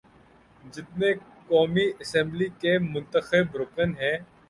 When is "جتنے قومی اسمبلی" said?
0.73-2.47